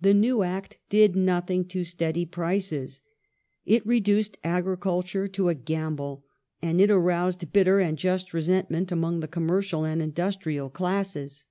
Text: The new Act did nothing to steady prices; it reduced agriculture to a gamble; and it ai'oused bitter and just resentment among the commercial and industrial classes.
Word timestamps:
The 0.00 0.14
new 0.14 0.42
Act 0.42 0.78
did 0.88 1.14
nothing 1.14 1.64
to 1.66 1.84
steady 1.84 2.26
prices; 2.26 3.00
it 3.64 3.86
reduced 3.86 4.36
agriculture 4.42 5.28
to 5.28 5.48
a 5.48 5.54
gamble; 5.54 6.24
and 6.60 6.80
it 6.80 6.90
ai'oused 6.90 7.52
bitter 7.52 7.78
and 7.78 7.96
just 7.96 8.34
resentment 8.34 8.90
among 8.90 9.20
the 9.20 9.28
commercial 9.28 9.84
and 9.84 10.02
industrial 10.02 10.70
classes. 10.70 11.44